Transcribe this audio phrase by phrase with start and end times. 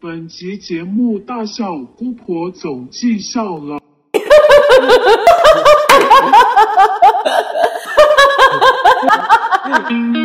[0.00, 3.82] 本集节目大笑姑婆总计笑了。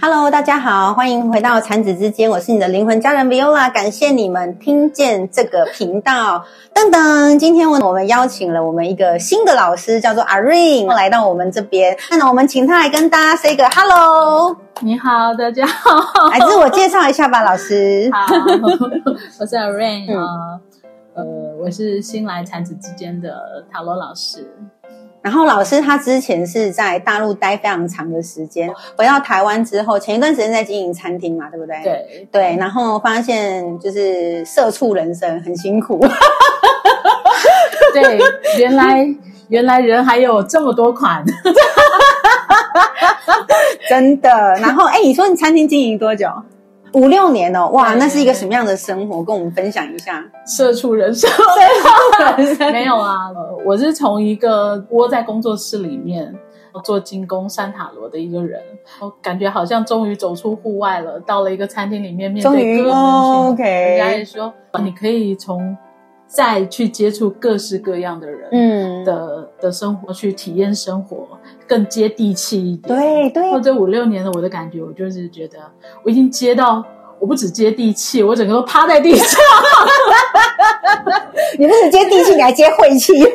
[0.00, 6.44] Hello，大家好，欢迎回到产子之间，我是你的灵魂家人 Viola，感谢你们听见这个频道。
[6.72, 11.96] 噔噔，今天我我们邀请了我们一个新的老师，叫做阿 Rain，来到我们这边。
[12.12, 18.08] 那我们请他来跟大家 say 个 Hello，你好，大家好，来自我介绍一下吧，老师。
[18.14, 18.26] 好，
[19.40, 20.60] 我是嗯呃
[21.16, 21.24] 呃，
[21.60, 24.48] 我是新来产子之间的塔罗老师。
[25.28, 31.82] 然后老师他之前是在大陆待非常长的时间，回到台湾之后，前一段时间在经营餐厅嘛，对不对？
[31.84, 36.00] 对对，然后发现就是社畜人生很辛苦。
[37.92, 38.18] 对，
[38.58, 39.06] 原来
[39.48, 41.22] 原来人还有这么多款，
[43.86, 44.30] 真的。
[44.30, 46.26] 然后，哎，你说你餐厅经营多久？
[46.94, 49.22] 五六年哦，哇，那是一个什么样的生活？
[49.22, 50.24] 跟我们分享一下。
[50.46, 51.30] 社畜人生。
[52.72, 56.34] 没有啊，呃我是从一个窝在工作室里面
[56.84, 58.62] 做精工山塔罗的一个人，
[59.00, 65.76] 我感觉好像终于走出户外了，到了一个餐厅里面面对各种哦人群人家也说你可以从
[66.26, 71.26] 再去接触各式各样的人，嗯，的的生活去体验生活，
[71.68, 75.58] 更接地气一点。，对对或，者五六年的我的感觉，我就是觉得
[76.02, 76.84] 我已经接到，
[77.20, 79.40] 我不止接地气，我整个都趴在地上。
[81.58, 83.12] 你不是接地气，你还接晦气。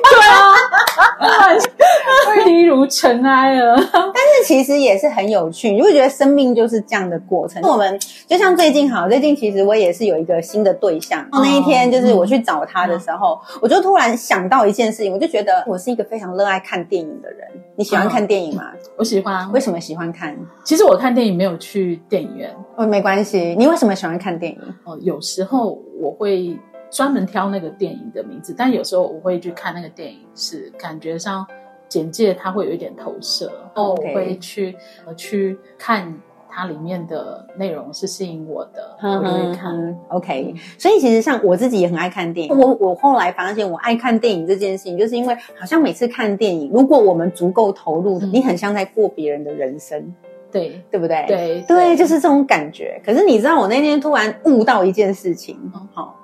[2.46, 3.76] 力 如尘埃了。
[3.76, 7.62] 但是其实也是很有趣，你会觉得生命就是这样的过程。
[7.64, 11.22] 我们就像最近好，最近其实我也是有一个新的对象。
[11.32, 17.48] 哦那一天就是我去找他的时候，我就突然想到一件事情，我就觉得我是一个非常热爱看电影的人。
[17.76, 18.72] 你喜欢看电影吗？
[18.98, 20.36] 我喜欢，为什么喜欢看？
[20.64, 23.56] 其实我看电影没有去电影院，哦，没关系。
[23.58, 24.60] 你为什么喜欢看电影？
[24.84, 26.56] 哦，有时候我会
[26.92, 31.44] 专门挑那个电影的名字，但有时候我会去看那个电影，是感觉上
[31.90, 34.76] 简介它会有一点投射，然后我 OK 会去
[35.08, 36.16] 呃去看
[36.48, 39.76] 它里面的内容是吸引我的，我就会看。
[39.76, 42.56] 嗯 OK，所以其实像我自己也很爱看电影。
[42.56, 50.14] 我我后来发现，我爱看电影这件事情，就是因为好像每次看电影，如果我们足够投入，嗯你很像在过别人的人生，
[50.54, 51.26] 对对不对？
[51.28, 53.02] 对对，就是这种感觉。
[53.06, 56.16] 可是你知道，我那天突然悟到一件事情，嗯好、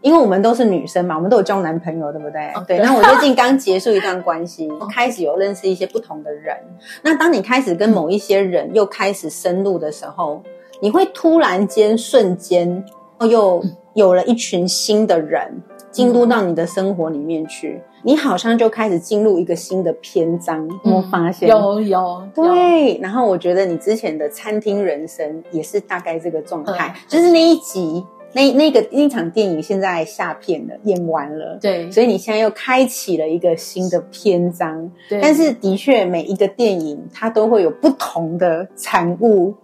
[0.00, 2.32] 因为我们都是女生嘛，我们都有交男朋友，对不对？
[2.32, 2.52] 对。
[2.54, 6.56] 哦对那我最近刚结束一段关系， 开始有认识一些不同的人。
[7.02, 10.42] 那当你开始跟某一些人又开始深入的时候，
[10.80, 12.84] 你会突然间瞬间
[13.28, 13.62] 又
[13.94, 15.50] 有了一群新的人
[15.94, 20.68] 进入到你的生活里面去，你好像就开始进入一个新的篇章。
[20.68, 21.48] 有没有发现？
[21.48, 27.00] 嗯有有有，对，然后我觉得你之前的餐厅人生也是大概这个状态，嗯。
[27.06, 31.56] 就是那一集那那个那场电影现在下片了，演完了。
[31.60, 35.20] 对，所以你现在又开启了一个新的篇章，对。
[35.20, 39.54] 但是的确每一个电影它都会有不同的产物，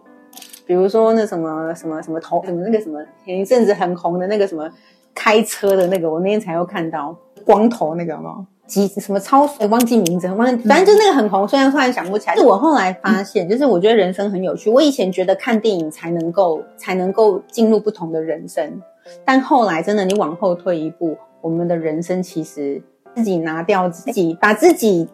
[0.65, 4.71] 比如说那什么什么什么头什么那个什么前一阵子很红的那个什么
[5.15, 8.45] 开车的那个，我那天才又看到光头那个有没有？
[8.67, 12.37] 几什么超忘记名字，忘记反正就那个很红，虽然突然想不起来。
[12.37, 14.71] 是我后来发现，就是我觉得人生很有趣。
[14.71, 18.81] 我以前觉得看电影才能够才能够进入不同的人生，
[19.25, 22.81] 但后来真的你往后退一步，我们的人生其实
[23.17, 25.09] 自己拿掉自己，把自己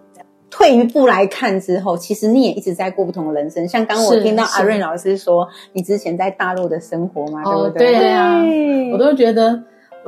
[0.50, 3.66] 退一步来看之后，其实你也一直在过不同的人生。
[3.66, 7.96] 像刚我听到阿瑞老师说，你之前在大陆的生活嘛，对不对？
[7.96, 8.42] 对啊
[8.92, 9.62] 我都觉得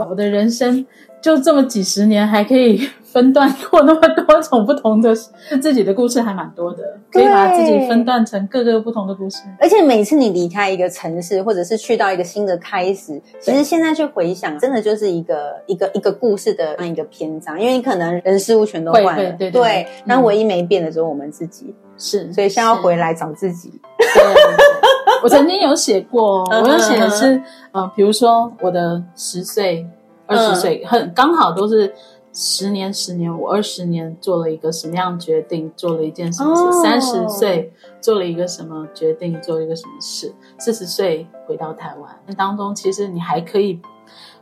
[0.04, 0.86] 我的人生
[1.20, 5.12] 就这么几十年，还可以分段过那么多种不同的，
[5.60, 9.38] 自己的故事还蛮多的，可以把自己分段成各个不同的故事。
[9.58, 19.86] 而且每次你离开一个城市，或者是去到一个新的开始，其实现在去回想，真的就是一个一个一个故事的那一个篇章，因为你可能人事物全都换了，对对对。
[20.04, 20.28] 那嗯。
[20.28, 23.72] 唯一没变的只有我们自己，是，所以现在要回来找自己。
[23.98, 24.77] 对，
[25.24, 27.42] 我曾经有写过，嗯我有写的是，
[27.72, 29.86] 呃，比如说我的十岁、
[30.26, 31.94] 二嗯十岁，很刚好都是
[32.32, 43.80] 十年、十年，我二十年做了一个什么样决定，做了一件什么哦事，三十岁做了一个什么决定，做了一个什么事，四十岁回到台湾，那当中其实你还可以。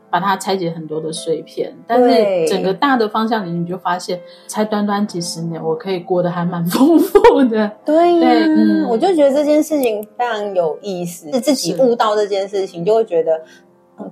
[0.09, 7.71] 把它拆解很多的碎片，但是整个大的方向里，你就发现，才短短几十年，我可以过得还蛮丰富的。
[7.85, 8.89] 对呀、对嗯。
[8.89, 13.43] 我就觉得这件事情非常有意思，是自己悟到这件事情，就会觉得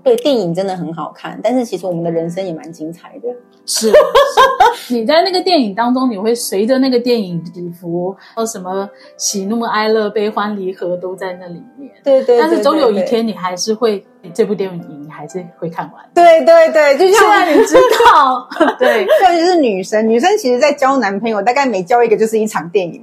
[0.03, 3.29] 对，电影真的很好看，但是其实我们的人生也蛮精彩的。
[3.67, 3.91] 是，
[4.75, 11.91] 是 你在那个电影当中，你会随着那个电影起伏，或什么喜怒哀乐、悲欢离合都在那里面。
[12.03, 14.05] 对对，但是总有一，天，你还是会
[14.35, 16.05] 这部电影，你还是会看完。
[16.15, 18.47] 对对对，就像你知道，
[18.79, 23.03] 对，特别是女生，女生其实在交男朋友，大概每交一个就是一场电影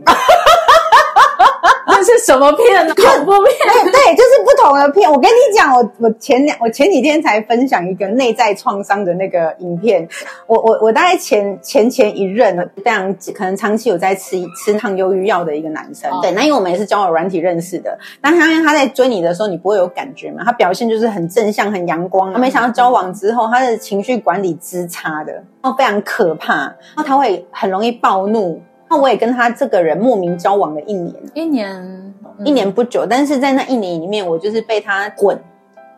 [2.26, 2.94] 什么片呢？
[2.96, 3.56] 恐怖片。
[3.84, 5.12] 对对，就是不同的片。
[5.12, 10.08] 我跟你讲，我我前两我前几天才分享一个内在创伤的那个影片。
[10.48, 16.10] 我我我大概前前前一任非常可能长期有在吃吃抗忧郁药的一个男生。
[16.12, 17.98] 哦对，那因为我们也是交友软体认识的。
[18.22, 20.44] 那他因为他在追你的时候，你不会有感觉嘛？
[20.44, 22.32] 他表现就是很正向、很阳光。
[22.40, 26.56] 没想到交往之后，他的情绪管理之差的，然后非常可怕。
[26.56, 28.62] 然后他会很容易暴怒。
[28.90, 31.16] 那我也跟他这个人莫名交往了一年。
[31.34, 32.11] 一年，嗯
[32.44, 35.40] 一年不久，但是在那一年里面，我就是被他滚，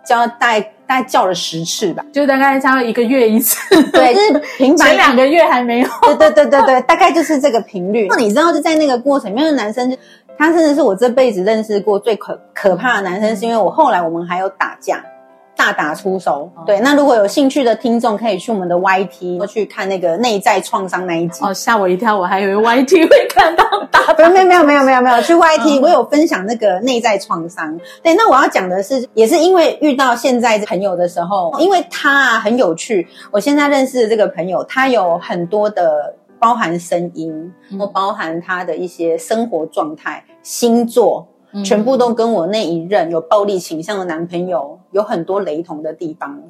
[0.06, 2.06] 叫大概大概叫了十次吧。
[2.12, 3.57] 就大概差不多一个月一次。
[3.92, 5.90] 对， 就是频繁前两个月还没有。
[6.04, 8.07] 对对对对对，大概就是这个频率。
[8.10, 9.98] 那你知道，就在那个过程因为，男生就
[10.38, 15.04] 他甚至是我这辈子认识过最可可怕的男生，是因为我后来我们还有打架。
[15.56, 16.80] 大打出手，对。
[16.80, 21.44] 那如果有兴趣的听众，可以去我们的 YT 去看那个内在创伤那一集。
[21.44, 27.80] 哦，吓我一跳，我还以为 YT 会看到打 没有没有没有没有没有去 YT，、我有分享那个内在创伤。
[28.02, 33.08] 对，那我要讲的是，也是因为遇到现在朋友的时候，因为他啊很有趣。
[33.32, 41.28] 我现在认识的这个朋友，他有很多的包含声音，或包含他的一些生活状态、星座。
[41.64, 46.42] 全部都跟我那一任有暴力倾向的男朋友有很多雷同的地方。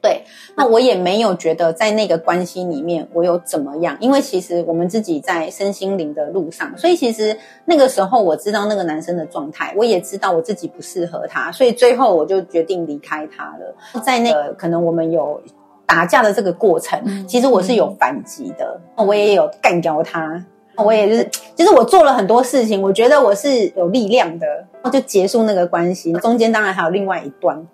[0.00, 0.22] 对，
[0.56, 14.02] 那我也没有觉得在那个关系里面我有怎么样，因为其实我们自己在身心灵的路上，所以其实那个时候我知道那个男生的状态，我也知道我自己不适合他，所以最后我就决定离开他了。
[14.02, 15.40] 在那个可能我们有
[15.84, 20.44] 打架的这个过程，其实我是有反击的，我也有干掉他。
[20.84, 26.12] 我也是，就是我做了很多事情，我觉得我是有力量的，然后就结束那个关系。
[26.14, 27.66] 中间当然还有另外一段，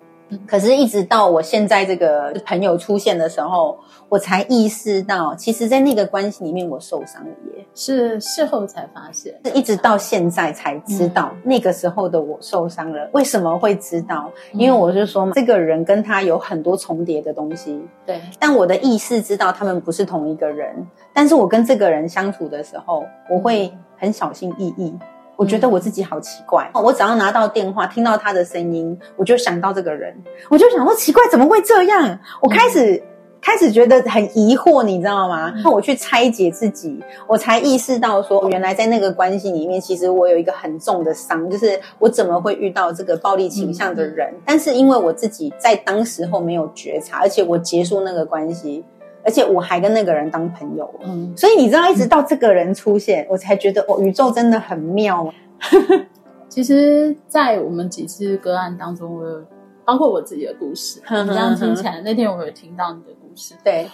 [0.47, 3.77] 可是一直到我现在这个朋友出现的时候，
[4.09, 7.65] 我才意识到，其实，在那个关系里面我受伤了耶。
[7.75, 13.09] 是事后才发现，是一直到现在才知道，那个时候的我受伤了。
[13.13, 14.31] 为什么会知道？
[14.53, 17.79] 因为我是说嘛，这个人跟他有很多重叠的东西。
[18.05, 20.87] 对，但我的意识知道他们不是同一个人。
[21.13, 24.93] 但是我跟这个人相处的时候，我会很小心翼翼。
[25.37, 30.15] 我觉得我自己好奇怪，我只要拿到电话，听到他的声音，我就想到这个人，
[30.49, 32.19] 我就想说奇怪，怎么会这样？
[32.41, 33.03] 我开始、
[33.41, 35.53] 开始觉得很疑惑，你知道吗？
[35.63, 44.33] 那我去拆解自己，我才意识到说，原来在那个关系里面，其实我有一个很重的伤，就是我怎么会遇到这个暴力倾向的人？
[44.45, 48.83] 但是因为我自己在当时候没有觉察，而且我结束那个关系。
[49.25, 55.33] 而且我还跟那个人当朋友，嗯，所以你知道，一直到这个人出现，我才觉得哦，宇宙真的很妙。
[56.47, 59.43] 其实，在我们几次个案当中，我有
[59.83, 63.55] 包括我自己的故事， 你这样听起来，那天我有听到你的故事。
[63.65, 63.87] 对，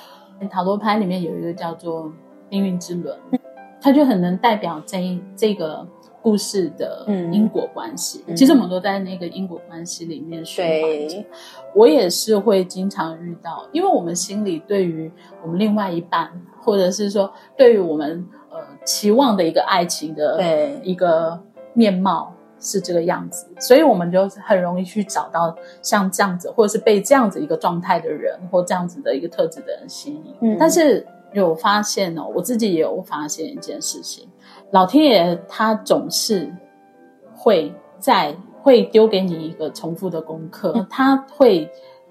[0.49, 2.11] 塔罗牌里面有一个叫做
[2.49, 3.17] 命运之轮，
[3.81, 5.87] 它就很能代表这这个
[6.21, 8.23] 故事的因果关系。
[8.35, 11.25] 其实我们都在那个因果关系里面循环着。
[11.73, 16.29] 我也是会经常遇到，因为我们心里对于我们另外一半，
[16.61, 20.41] 或者是说对于我们呃期望的一个爱情的
[20.83, 21.39] 一个
[21.73, 30.35] 面貌是这个样子，所以我们就很容易去找到像这样子，或者是被这样子一个状态的人，或这样子的一个特质的人吸引。
[30.41, 34.27] 嗯，但是有发现哦，我自己也有发现一件事情，
[34.71, 36.53] 老天爷他总是
[37.33, 38.35] 会在。
[38.63, 41.67] 会丢给你一个重复的功课，他会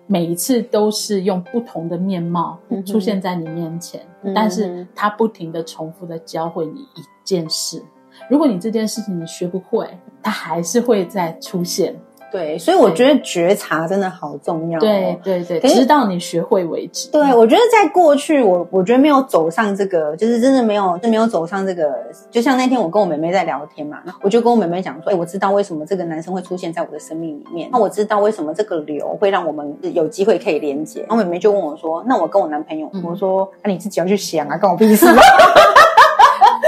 [0.09, 7.81] 每一次都是用不同的面貌出现在你面前，但是他不停的重复的教会你一件事。
[8.29, 11.95] 如果你这件事情你学不会，他还是会再出现。
[12.31, 14.81] 对，所以我觉得觉察真的好重要、哦。
[14.81, 17.11] 对对对，直到你学会为止。
[17.11, 21.93] 对，我觉得在过去，我我觉得没有走上这个，就是真的没有，就没有走上这个。
[22.31, 27.69] 就像那天我跟我妹妹在聊天嘛，我就跟我妹妹讲说：“哎，我知道为什么这个男生会出现在我的生命里面。
[27.73, 35.07] 那我知道为什么这个流会让我们有机会可以连接。”然后妹妹就问我说：“那我跟我男朋友？”我说：“那、啊、你自己要去想啊，跟我屁事。”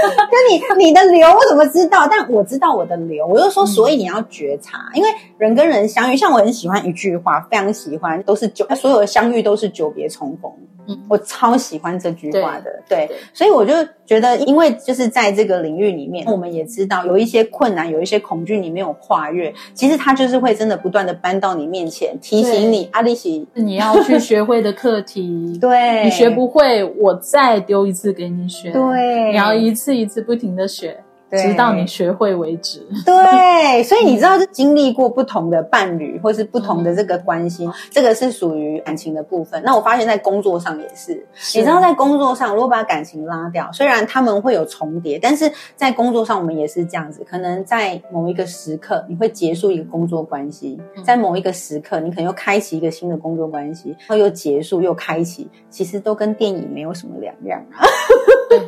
[0.07, 2.07] 那你你的流我怎么知道？
[2.09, 10.51] 但我知道我的流，我就说，所以你要觉察，因为人跟人相遇，像我很喜欢一句话，非常喜欢，都是久，所有的相遇都是久别重逢。
[10.85, 13.73] 嗯，我超喜欢这句话的，对，所以我就
[14.05, 26.03] 觉得，因为就是在这个领域里面，我们也知道有一些困难，有一些恐惧你没有跨越，其实它就是会真的不断的搬到你面前，提醒你，阿丽西，你要去学会的课题， 对。
[26.03, 30.97] 你学不会，我再丢一次给你学，对，你要一次一次不停的学。
[31.37, 32.85] 直到你学会为止。
[33.05, 39.61] 对，所以你知道，是经历过不同的伴侣，或是不同的这个关系，这个是属于感情的部分。
[39.65, 41.25] 那我发现，在工作上也是。
[41.55, 47.25] 你知道，在工作上，如果把感情拉掉，虽然他们会有重叠，但是在工作上，我们也是这样子。
[47.29, 57.85] 可能在某一个时刻，你会结束一个工作关系；在某一个时刻，你可能又开启一个新的工作关系，然后又结束又开启，其实都跟电影没有什么两样啊。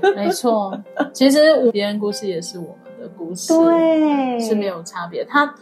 [0.02, 0.78] 对， 没错。
[1.14, 5.24] 其实别人故事也是我们的故事，对，是没有差别。
[5.26, 5.54] 他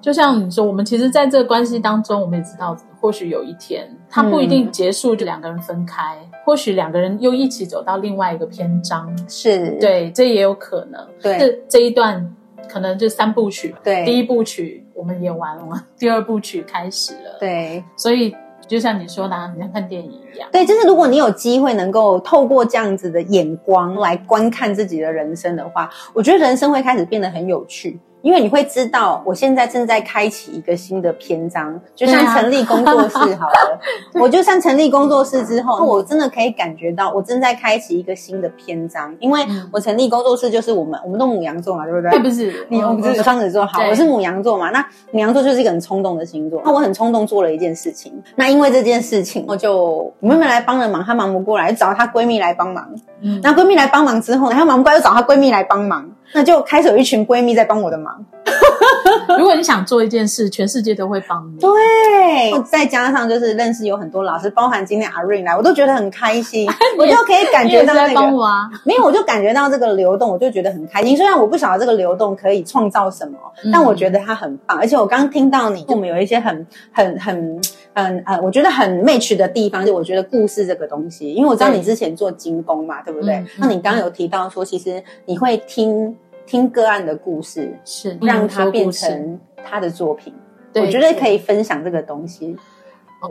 [0.00, 9.16] 就像你说，我们其实在这个关系当中，我们也知道，或许有一天，他不一定结束就两个人分开，或许两个人又一起走到另外一个篇章。
[9.28, 11.06] 是对，这也有可能。
[11.22, 12.34] 对，这这一段
[12.68, 13.74] 可能就三部曲。
[13.84, 17.38] 对，第一部曲我们演完了，第二部曲开始了。
[17.38, 18.34] 对，所以。
[18.72, 20.48] 就像你说的，你像看电影一样。
[20.50, 28.00] 对，就是如果你有机会能够透过这样子的眼光来观看自己的人生的话，我觉得人生会开始变得很有趣。
[28.22, 33.80] 因为你会知道，我现在正在开启一个新的篇章，就像成立工作室好了。
[34.14, 39.14] 我就算成立工作室之后，我真的可以感觉到，我正在开启一个新的篇章。
[39.18, 42.18] 因为我成立工作室，就是我们，我们都母羊座嘛，对不对？
[42.20, 44.70] 不是，你我们是双子座，好，我是母羊座嘛。
[44.70, 46.62] 那母羊座就是一个很冲动的星座。
[46.64, 52.88] 那我很冲动做了一件事情，那因为这件事情，我就我妹妹来帮了忙，她忙不过来，找她闺蜜来帮忙。
[53.20, 56.08] 嗯，那闺蜜来帮忙之后，她忙不过来，又找她闺蜜来帮忙。
[56.32, 58.24] 那就开始有一群闺蜜在帮我的忙。
[59.38, 61.58] 如果你想做一件事，全世界都会帮你。
[61.58, 66.68] 对，再加上就是认识有很多老师，包含今天阿瑞来，我都觉得很开心。
[66.98, 68.20] 我就可以感觉到那个，
[68.84, 71.16] 没有，我就感觉到这个流动，我就觉得很开心。
[71.16, 73.38] 虽然我不晓得这个流动可以创造什么，
[73.72, 74.76] 但我觉得它很棒。
[74.78, 77.60] 而且我刚听到你，我们有一些很、很、很、
[77.94, 83.44] 很呃，我觉得很 match 的地方，就我觉得故事这个东西，因为我知道你之前做精工嘛，对不对？
[83.58, 86.16] 那你刚刚有提到说，其实你会听。
[86.46, 90.34] 听个案的故事，是让他变成他的作品。
[90.74, 92.56] 我觉得可以分享这个东西。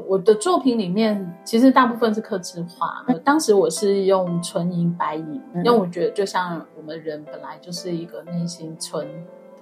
[0.08, 3.06] 我的作品里面其实大部分是刻字画。
[3.26, 9.06] 当时我是用纯银白银，因为我觉得就像我们人本来就是一个内心纯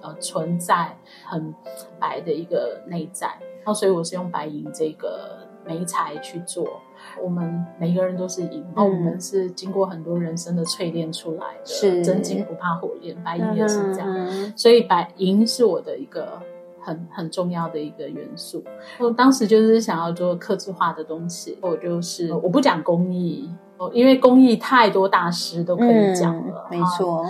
[0.00, 1.52] 呃存在很
[1.98, 6.80] 白的一个内在，然后所以我是用白银这个媒材去做。
[7.22, 11.64] 我们每个人都是银，然后我们是经过很多人生的淬炼出来的。
[11.64, 14.28] 是真金不怕火炼，白银也是这样。
[14.56, 16.40] 所以白银是我的一个
[16.80, 18.64] 很很重要的一个元素。
[18.98, 23.50] 我当时就是想要做刻字化的东西，我就是我不讲工艺，
[23.92, 26.66] 因为工艺太多大师都可以讲了。
[26.70, 27.24] 没错，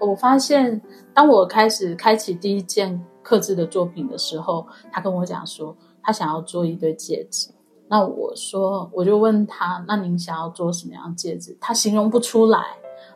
[0.00, 0.80] 我发现
[1.14, 7.50] 当我开始开启第一件刻字的作品的时候，他跟我讲说，他想要做一对戒指。
[7.88, 11.56] 那我说，我就问他，那您想要做什么样戒指？
[11.60, 12.58] 他形容不出来。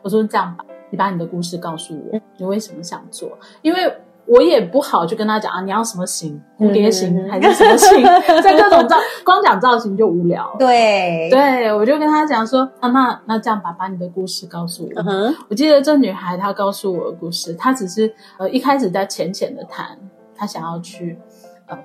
[0.01, 3.29] 我说这样吧，你把你的故事告诉我，你为什么想做？
[3.61, 3.79] 因为
[4.25, 8.03] 我也不好就跟他讲啊，你要什么型，蝴蝶型还是什么型？
[8.41, 10.55] 在各种造， 光讲造型就无聊。
[10.57, 15.03] 对，对我就跟他讲说啊，那那这样吧，把你的故事告诉我。
[15.49, 19.97] 我记得这女孩她告诉我的故事，她只是呃一开始在浅浅的谈，
[20.33, 21.19] 她想要去
[21.67, 21.77] 呃，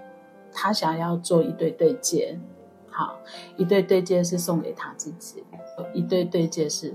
[0.53, 2.39] 她想要做一对对戒。
[2.99, 3.17] 好，
[3.57, 5.45] 一对对戒是送给他自己，
[5.95, 6.93] 一对对戒是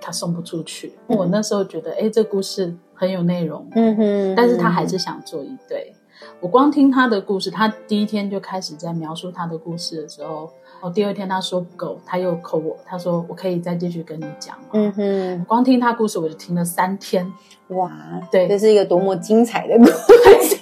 [0.00, 0.94] 他送不出去。
[1.08, 5.92] 我那时候觉得，哎，这故事很有内容，嗯哼，但是他还是想做一对。
[6.40, 10.50] 我光听他的故事，他第一天就开始在描述他的故事的时候，
[10.80, 14.56] 哦，第二天他说不够，他又扣我，他说我可以再继续跟你讲。
[14.72, 17.30] 嗯哼，光听他故事我就听了三天，
[17.68, 17.92] 哇，
[18.32, 20.56] 对，这是一个多么精彩的故事。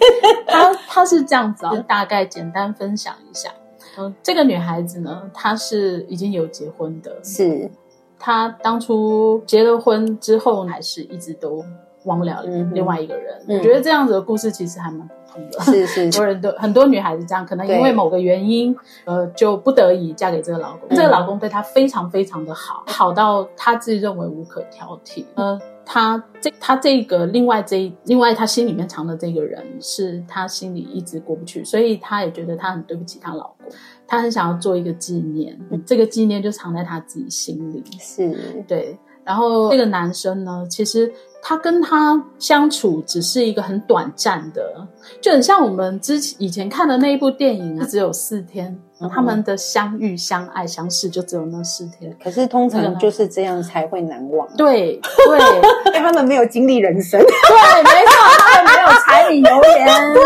[0.48, 3.52] 他他是这样子啊， 大概简单分享一下。
[3.98, 7.70] 嗯，这个女孩子呢，她是已经有结婚的，是
[8.18, 11.64] 她当初结了婚之后，还是一直都
[12.04, 13.40] 忘不了另外一个人。
[13.48, 20.88] 我觉得这样子的故事其实还蛮普通的，是是，很多人都很多女孩子这样，可能因为某个原因，呃，就不得已嫁给这个老公。
[20.90, 25.24] 这个老公对她非常非常的好，好到她自己认为无可挑剔。
[25.34, 25.60] 呃。
[25.86, 33.72] 他这他这个另外这另外他心里面藏的这个人是他心里一直过不去，所以他也觉得他很对不起他老公，
[34.06, 37.82] 他很想要做一个纪念，这个纪念就藏在他自己心里。
[37.98, 38.64] 是。
[38.66, 41.12] 对，然后这个男生呢，其实
[41.42, 44.86] 他跟他相处只是一个很短暂的，
[45.20, 52.14] 就很像我们之前以前看的那一部电影啊，只有四天，他们的相遇、相爱、相识就只有那四天。
[52.22, 55.38] 可是通常就是这样才会难忘，对对，
[55.86, 57.20] 因 为他们没有经历人生。
[57.20, 59.86] 对，没错，他们没有柴米油盐。
[60.14, 60.22] 对，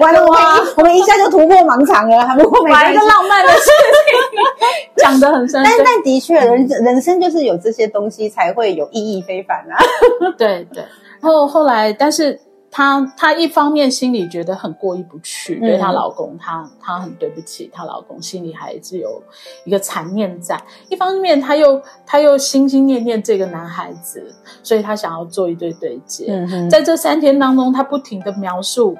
[0.00, 0.42] 完了，我们
[0.76, 3.00] 我们一下就突破盲肠了，还不过没把一个。
[3.00, 4.40] 浪漫的事情
[4.96, 5.72] 讲的很深但。
[5.84, 9.76] 但的确，人人生就是有这些东西才会有意义非凡啊。
[10.38, 10.82] 对对，
[11.20, 12.38] 然后后来，但是
[12.70, 15.66] 她她一方面心里觉得很过意不去，嗯。
[15.66, 19.22] 对她老公，她她很对不起她老公，心里还是有
[19.64, 20.56] 一个残念在；
[20.88, 26.46] 一方面，她又她又心心念念这个男孩子，所以她想要做一对对接。
[26.70, 28.96] 在这三天当中，她不停的描述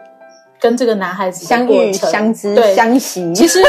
[0.60, 3.62] 跟这个男孩子相遇、过相知、对相惜，其实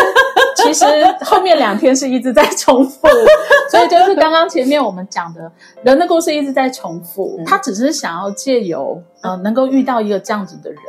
[0.58, 0.86] 其实
[1.22, 3.08] 后面两天是一直在重复，
[3.72, 5.52] 所以就是刚刚前面我们讲的
[5.84, 10.80] 人的故事一直在重复，嗯他只是想要借由呃能够遇到一个这样子的人。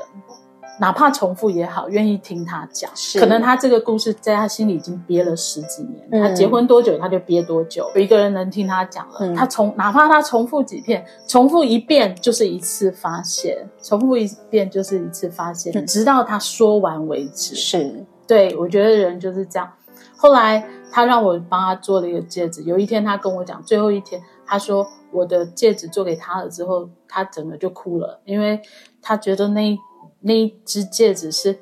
[0.83, 7.89] 哪怕重复也好，愿意听他讲，是可能他这个故事在他心里已经憋了十几年，嗯他结婚多久他就憋多久。
[7.95, 17.55] 有一个人能听他讲了，嗯他重哪怕他重复几遍，重复一遍就是一次发现，重复一遍就是一次发现，嗯直到他说完为止。
[17.55, 19.73] 是对，我觉得人就是这样。
[20.17, 28.61] 后来他让我帮他做了一个戒指，有一天他跟我讲，最后一天他说我的戒指做给他了之后，他整个就哭了，因为
[29.01, 29.79] 他觉得那
[30.23, 31.59] 那一只戒指是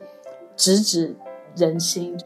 [0.56, 1.16] 直指
[1.56, 2.16] 人心，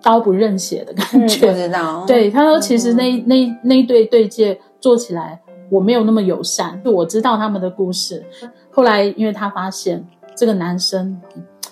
[0.00, 1.46] 刀不认血的感嗯，觉。
[1.46, 8.24] 我知道，对，他说其实那、那那一对对戒做起来我没有那么友善，就我知道他们的故事。
[8.70, 11.20] 后来因为他发现这个男生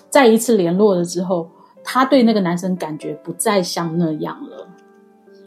[0.09, 1.49] 再一次联络了之后，
[1.83, 4.67] 他对那个男生感觉不再像那样了，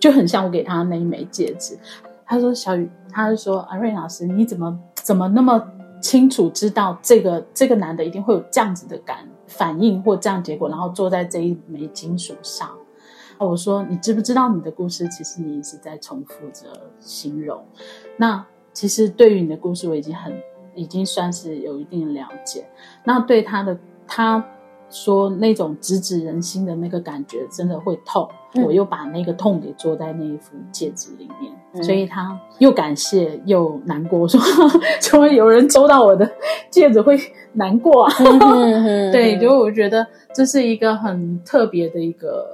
[0.00, 1.78] 就很像我给他那一枚戒指。
[2.26, 5.62] 他说：“小雨，他就说阿瑞老师，你怎么怎么那么
[6.04, 12.68] 清楚知道这个这个男的一定会有这样子的感反应或这样结果，然后坐在这一枚金属上？”
[13.40, 17.64] 我说：“你知不知道你的故事其实你一直在重复着形容？
[18.18, 18.44] 那
[18.74, 20.30] 其实对于你的故事，我已经很
[20.74, 22.66] 已经算是有一定的了解。
[23.04, 24.44] 那对他的他
[24.90, 28.28] 说那种直指人心的那个感觉，真的会痛。
[28.52, 34.40] 嗯我又把那个痛给坐在那一副戒指里面，嗯所以他又感谢又难过，说
[35.02, 36.30] 说有人收到我的
[36.70, 37.18] 戒指会
[37.52, 38.14] 难过啊。
[39.10, 42.46] 对，就我觉得这是一个很特别的一个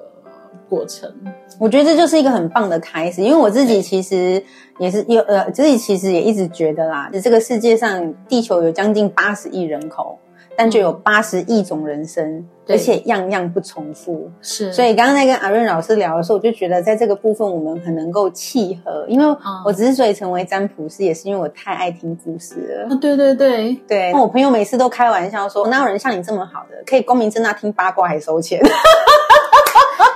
[0.69, 1.13] 过程。
[1.59, 4.43] 我觉得这就是一个很棒的开始，因为我自己其实
[4.79, 10.19] 也是有呃，自己其实也一直觉得啦，这个世界上地球有将近八十亿人口，
[10.61, 14.31] 但就有八十亿种人生，而且样样不重复。
[14.43, 22.95] 是，所以刚刚在跟阿润老师聊的时候，我就觉得在这个部分我们很能够契合，因为我之所以成为占卜师，也是因为我太爱听故事了。
[22.95, 28.61] 啊，对对对，对，我朋友每次都开玩笑说，哪有人像你这么好的，可以光明正大听八卦还收钱？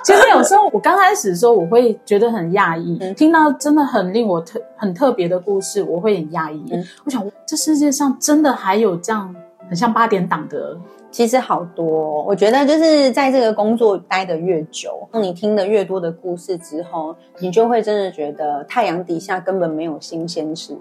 [0.05, 3.15] 其实有时候我刚开始的时候，我会觉得很讶异，嗯。
[3.15, 6.63] 听到真的很令我特很特别的故事，我会很讶异。
[6.71, 6.85] 嗯。
[7.07, 9.35] 我想，这世界上真的还有这样
[9.69, 10.77] 很像八点档的，
[11.11, 20.77] 其实好多哦、我觉得就是在这个工作待的越久，你听的越多的故事之后，你就会真的觉得太阳底下根本没有新鲜事，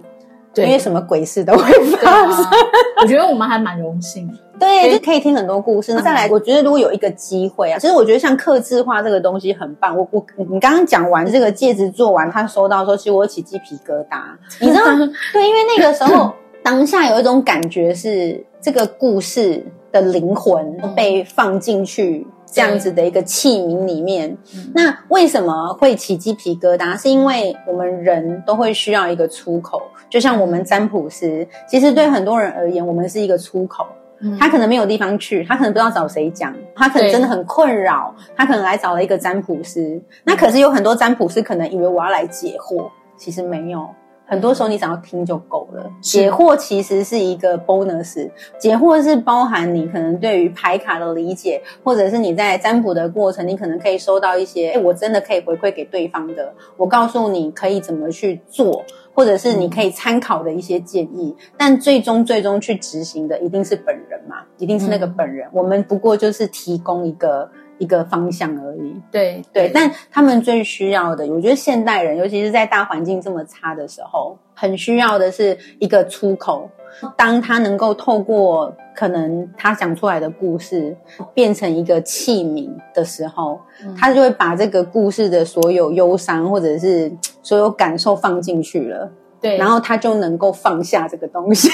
[0.54, 2.44] 对因为什么鬼事都会对发生。
[2.44, 2.52] 啊，
[3.02, 4.34] 我觉得我们还蛮荣幸的。
[4.60, 5.94] 对，就可以听很多故事。
[5.94, 9.98] 那再来，我觉得如果有一个机会啊，其实我觉得像刻字化这个东西很棒。
[9.98, 14.22] 我我你刚刚讲完这个戒指做完，他收到的时候，其实我有起鸡皮疙瘩。
[14.62, 14.86] 你知道，
[15.34, 16.32] 对，因为那个时候
[16.64, 22.26] 当下有一种感觉是这个故事的灵魂被放进去。
[22.46, 26.96] 这样子的一个器皿里面，嗯那为什么会起鸡皮疙瘩？
[26.96, 33.88] 是因为我们人都会需要一个出口，就像我们占卜师，其实对很多人而言，我们是一个出口。
[34.20, 40.00] 嗯他可能没有地方去，他可能不知道找谁讲，他可能真的很困扰，他可能来找了一个占卜师。
[40.24, 43.90] 那可是有很多占卜师可能以为我要来解惑，其实没有。
[44.26, 45.92] 很多时候你想要听就够了。
[46.02, 58.84] 解惑其实是一个 bonus，解惑是包含你可能对于牌卡的理解，或者是你在占卜的过程，你可能可以收到一些，哎，我真的可以回馈给对方的，我告诉你可以怎么去做，
[59.14, 65.48] 或者是你可以参考的一些建议，但最终最终去执行的一定是本人嘛，一定是那个本人。
[65.52, 67.50] 我们不过就是提供一个
[67.84, 68.96] 一个方向而已。
[69.12, 76.70] 对对，但他们最需要的，我觉得现代人，尤其是在大环境这么差的时候，很需要的是一个出口。
[77.18, 80.96] 当他能够透过可能他讲出来的故事
[81.34, 83.60] 变成一个器皿的时候，
[83.98, 89.12] 他就会把这个故事的所有忧伤或者是所有感受放进去了。
[89.42, 91.68] 对，然后他就能够放下这个东西。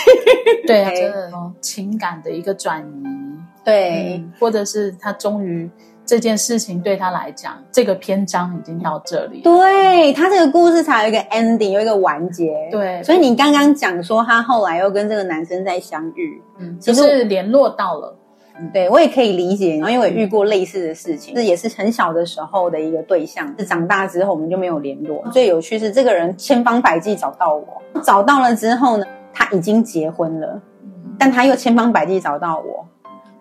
[0.65, 3.03] 对啊， 真的情感的一个转移。
[3.63, 5.69] 对，或者是他终于。
[6.09, 9.41] 这件事情对他来讲，这个篇章已经到这里。
[9.41, 12.51] 对他这个故事才有一个 ending，有一个完结。
[12.71, 18.15] 对，所以你刚刚讲说他后来又跟这个男生在相遇，嗯，其实联络到了。
[18.73, 25.23] 对我也可以理解，然后因为我也遇过类似的事情，这也是很小的时候的一个对象，是长大之后我们就没有联络。
[25.31, 30.59] 最有趣是这个人千方百计找到我，找到了之后呢，他已经结婚了，
[31.19, 32.85] 但他又千方百计找到我。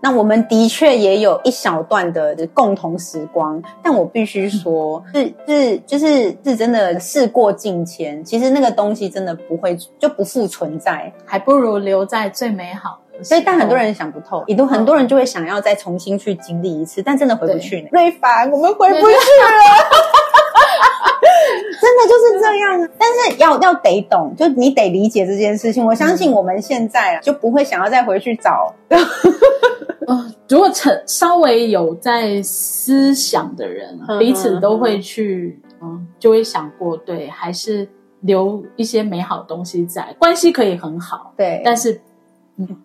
[0.00, 13.24] 那我们的确也有一小段的共同时光，但我必须说，是是就是是真的事过境迁，其实那个东西真的不会就不复存在，还不如留在最美好的。
[13.24, 17.88] 所以，但很多人想不透，也都很多人就会想要再重新去经历一次，但真的回不去。
[17.90, 19.08] 瑞凡，我们回不去了。
[21.80, 25.84] 真的就是这样啊，但是要要得懂，就你得理解这件事情。
[25.84, 28.74] 我相信我们现在啊就不会想要再回去找。
[30.06, 37.86] 呃，如果成稍微有在思想的人，彼此都会去，嗯，就会想过，对，还是
[38.20, 41.60] 留一些美好东西在，关系可以很好，对。
[41.62, 42.00] 但是，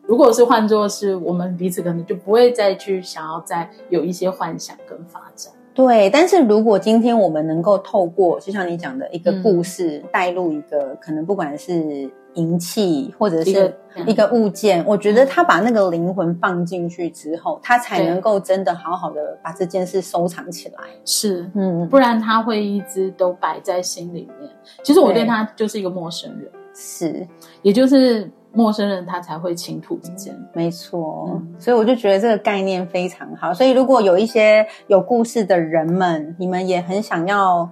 [0.05, 5.53] 如果是换作是我们彼此，可能就不会再去想要再有一些幻想跟发展。
[5.73, 13.73] 对，但是如果今天我们能够透过，就像你讲的一个故事，带入一个可能不管是银器或者是
[14.05, 20.75] 一个物件，我觉得他把那个灵魂放进去之后，他才能够真的好好的把这件事收藏起来。
[21.05, 24.49] 是，嗯，不然他会一直都摆在心里面。
[24.83, 27.27] 其实我对他就是一个陌生人，是，
[27.61, 28.29] 也就是。
[28.53, 33.53] 陌生人他才会倾吐之间，没错，所以我就觉得这个概念非常好。
[33.53, 37.69] 所以如果有一些有故事的人们，你们也很想要。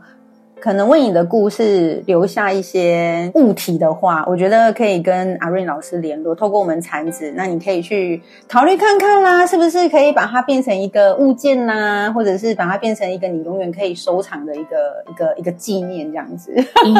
[0.62, 16.54] 可能为你的故事留下一些物体的话，我觉得可以跟阿瑞老师联络，透过我们产子，那你可以去考虑看看啦，是不是可以把它变成一个物件呐，或者是把它变成一个你永远可以收藏的一个一个一个纪念这样子。
[16.86, 16.96] 银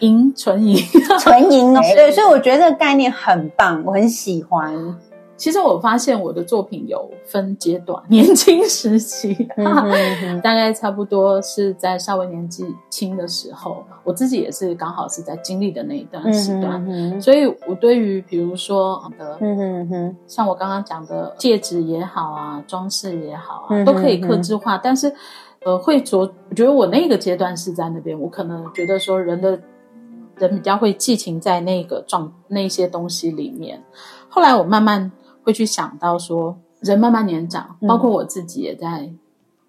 [0.00, 0.76] 银纯银
[1.18, 4.94] 纯银哦，对，所以我觉得这个概念很棒，我很喜欢。
[5.36, 9.34] 其实我发现我的作品有分阶段，年轻时期，
[10.42, 16.82] 大概差不多是在稍微年纪轻的时候，我自己也是刚好是在经历的那一段时段，
[17.20, 19.36] 所以我对于比如说的，
[20.26, 25.12] 像我刚刚讲的戒指也好啊，装饰也好啊，都可以克制化，但是
[25.64, 29.60] 呃，会着，我觉得我那个阶段是在那边，我可能觉得说人的
[30.38, 33.84] 人比较会寄情在那个状那些东西里面，
[34.30, 35.12] 后来我慢慢。
[35.46, 39.08] 会去想到说，人慢慢年长，包括我自己也在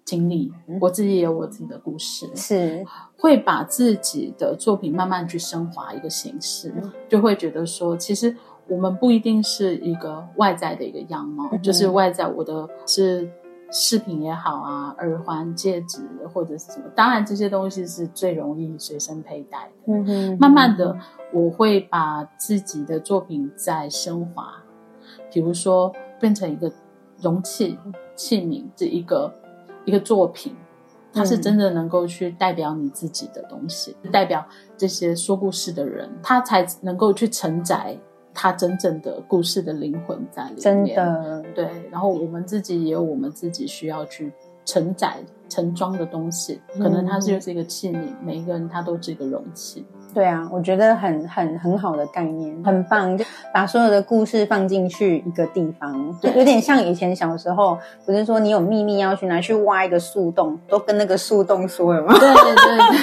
[0.04, 2.84] 经历，我自己也有我自己的故事，是。
[3.16, 6.72] 会把自己的作品慢慢去升华一个形式，
[7.08, 8.36] 就会觉得说，其实
[8.68, 13.28] 我们不一定是一个外在的一个样貌，就是外在我的是
[13.72, 16.00] 饰品也好啊，耳环、戒指
[16.32, 19.92] 或者是什么，当然这些东西是最容易随身佩戴的。
[19.92, 20.96] 嗯哼，慢慢的
[21.32, 24.62] 我会把自己的作品再升华。
[25.32, 26.70] 比如说，变成一个
[27.20, 27.78] 容器
[28.16, 29.32] 器皿，这一个
[29.84, 30.54] 一个作品，
[31.12, 37.96] 它是真的能够去代表你自己的东西，代表这些说故事的人，他才能够去承载
[38.32, 40.60] 他真正的故事的灵魂在里面。
[40.60, 41.68] 真的，对。
[41.90, 44.32] 然后我们自己也有我们自己需要去
[44.64, 45.16] 承载、
[45.48, 49.84] 盛装的东西，可能它就是一个器皿，每一个人他都是一个容器。
[50.14, 62.12] 对啊，我觉得很很很好的概念，很棒，就把所有的故事放进去一个地方，就有点像以前小时候，不是说你有秘密要去拿去挖一个树洞，都跟那个树洞说了吗？
[62.18, 62.54] 对对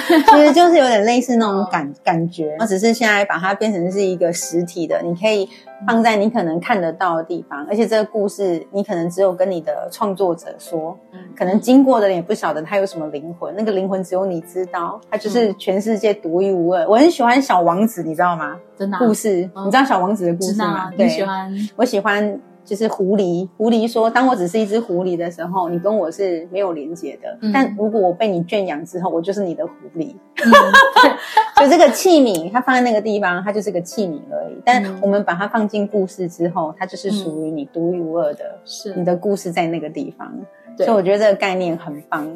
[0.08, 5.48] 对， 其实就是有点类似那种感感觉，只是现在把它变成是一个实体的，你可以
[5.86, 10.98] 放在你可能看得到的地方，而且这个故事你可能只有跟你的创作者说，
[11.36, 16.86] 可能经过的人也不晓得他有什么灵魂，那个灵魂只有你知道，他就是全世界独一无二。
[16.88, 18.58] 我很喜欢小王子，你知道吗？
[18.76, 20.90] 真的故事，你知道小王子的故事吗？
[20.96, 21.52] 对喜欢？
[21.76, 23.48] 我喜欢，就是狐狸。
[23.56, 27.38] 狐狸说：“当我只是一只狐狸的时候，你跟我是没有连接的。
[27.52, 30.14] 但如果我被你圈养之后，我就是你的狐狸。
[31.56, 34.60] 就这个器皿，它放在那个地方，它就是个器皿而已。
[34.64, 38.58] 但我们把它放进故事之后，它就是属于你独一无二的。
[38.64, 40.30] 是你的故事在那个地方。”
[40.78, 42.26] 所以我觉得这个概念很棒，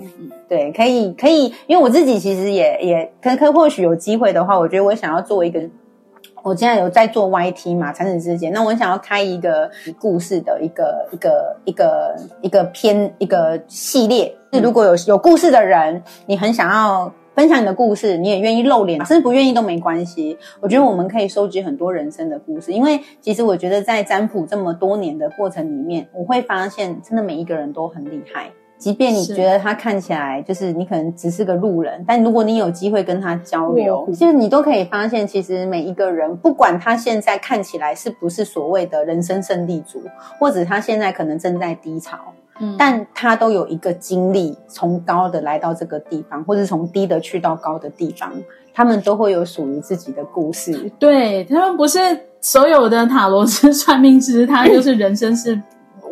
[0.48, 5.60] 对，可以可以，因为我自己其实也也可可或许有机会的话，我觉得我想要做一个
[6.42, 14.34] 我现在有在做 YT 嘛，产品之间，那我想要开一个故事的一个一个一个一个篇一个系列。
[14.52, 20.36] 是如果有有故事的人，你很想要分享你的故事，你也愿意露脸， 甚至不愿意都没关系。
[20.60, 28.50] 我觉得我们可以收集很多人生的故事，因为其实我觉得在占卜这么多年的过程里面，我会发现真的每一个人都很厉害。
[28.76, 40.02] 即便你觉得他看起来就是你可能只是个路人，但如果你有机会跟他交流，嗯其实你都可以发现，其实每一个人，不管他现在看起来是不是所谓的人生胜利组，
[40.38, 42.16] 或者他现在可能正在低潮，
[42.60, 42.76] 嗯。
[42.78, 48.32] 但他都有一个经历，从高的来到这个地方，或者从低的去到高的地方，
[48.72, 50.90] 他们都会有属于自己的故事。
[50.98, 51.98] 对他们不是
[52.40, 55.60] 所有的塔罗师、算命师，他就是人生是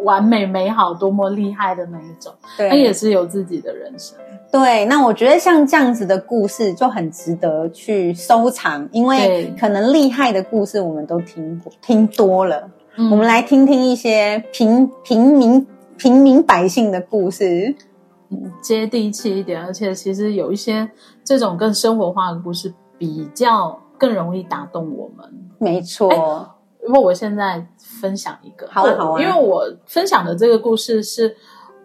[0.05, 2.69] 完美美好、多么厉害的那一种，对。
[2.69, 4.17] 他也是有自己的人生。
[4.51, 13.11] 对，那我觉得像这样子的故事就很值得去收藏，因为可能厉害的故事我们都听过听多了，嗯。
[13.11, 15.67] 我们来听听一些平平民
[15.99, 17.75] 平民百姓的故事。
[18.63, 20.91] 接地气一点，而且其实有一些
[21.25, 25.27] 这种更生活化的故事，比较更容易打动我们。
[25.59, 26.13] 没错，
[26.87, 31.35] 因为我现在分享一个，好啊好啊因为我分享的这个故事是，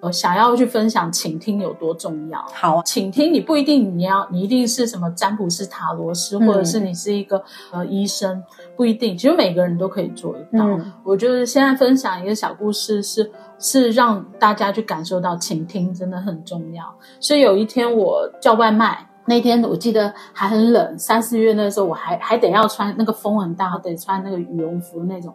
[0.02, 2.46] 呃，想要去分享倾听有多重要。
[2.54, 8.44] 好啊，倾听你不一定你要你一定是什么占卜师、塔罗师，嗯或者是你是一个呃医生，
[8.76, 9.18] 不一定。
[9.18, 10.66] 其实每个人都可以做得到。
[10.66, 16.84] 嗯我就是现在分享一个小故事是，是让大家去感受到倾听真的很重要。
[17.20, 19.08] 所以有一天我叫外卖。
[19.26, 25.34] 那天我记得还很冷，三四月那时候我还还得要穿那个风很大，得穿那个羽绒服那种。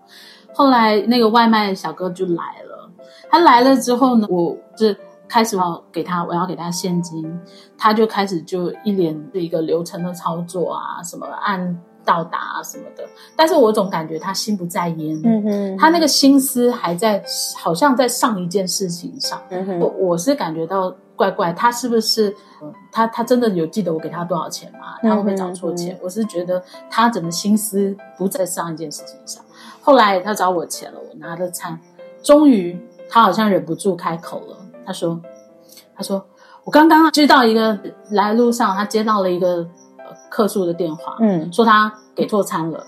[0.53, 2.91] 后来那个外卖小哥就来了，
[3.31, 4.95] 他来了之后呢，我是
[5.27, 7.41] 开始要给他，我要给他现金，
[7.79, 13.05] 他就开始就一连的一个流程的操作啊，什么按到达啊什么的，
[13.37, 17.23] 但是我总感觉他心不在焉，嗯哼，他那个心思还在，
[17.57, 19.41] 好像在上一件事情上。
[19.51, 24.97] 嗯哼，我我是感觉到怪怪，他是不是、呃他他真的有记得我给他多少钱吗？
[25.03, 25.95] 他会不会找错钱？
[25.95, 29.45] 嗯我是觉得他整个心思不在上一件事情上。
[29.81, 31.79] 后来他找我钱了，我拿了餐，
[32.23, 35.21] 终于他好像忍不住开口了，他说
[35.95, 36.25] ：“他说
[36.65, 37.79] 我刚刚接到一个
[38.11, 39.69] 来路上，他接到了一个呃
[40.31, 42.87] 客诉的电话，嗯说他给错餐了。”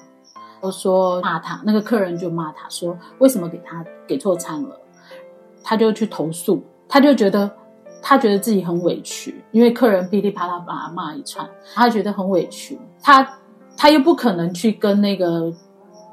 [0.62, 4.78] 我说骂他，那个客人就骂他说为什么给他给错餐了？
[5.62, 7.50] 他就去投诉，他就觉得
[8.02, 13.26] 他觉得自己很委屈，因为客人噼里啪啦把他骂一串，他觉得很委屈，他
[13.74, 15.50] 他又不可能去跟那个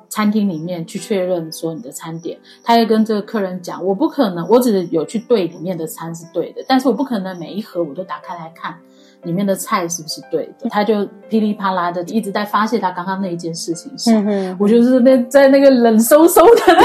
[0.07, 8.79] 餐厅里面去确认说你的餐点，他也跟这个客人讲，我不可能，我只是有去对里面的餐是对的，但是我不可能每一盒我都打开来看。
[9.23, 10.69] 里面的菜是不是对的？
[10.69, 14.13] 他就噼里啪啦的一直在发泄他刚刚那一件事情上。
[14.25, 16.81] 嗯，我就是那在那个冷飕飕的那个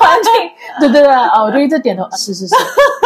[0.00, 0.32] 环境，
[0.80, 2.54] 对对对，啊，我就一直点头，是是是，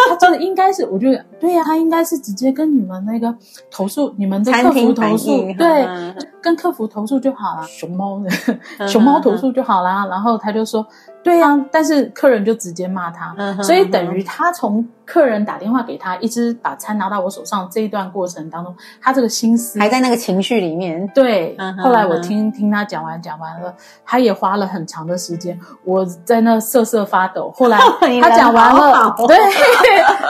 [0.09, 1.09] 他真的应该是，我就
[1.41, 3.35] 对呀、他应该是直接跟你们那个
[3.71, 8.29] 投诉，你们的客服投诉，对，嗯跟客服投诉就好了，熊猫的
[8.79, 10.07] 嗯熊猫投诉就好啦。
[10.07, 10.87] 然后他就说，
[11.23, 21.07] 对呀、但是客人就直接骂他，嗯所以等于他从客人打电话给他，一直把餐拿到我手上这一段过程当中，他这个心思还在那个情绪里面。
[21.15, 23.73] 对，嗯后来我听听他讲完讲完了，
[24.05, 27.53] 他也花了很长的时间，我在那瑟瑟发抖。
[27.57, 27.79] 后来
[28.21, 29.37] 他讲完了， 对，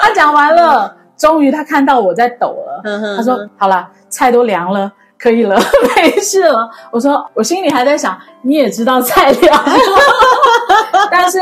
[0.03, 5.57] 他讲完了，终于他看到我在抖了，嗯他说：“好了，菜都凉了。”可以了，
[5.95, 6.69] 没事了。
[6.91, 9.73] 我说，我心里还在想，你也知道菜凉了，
[11.11, 11.39] 但是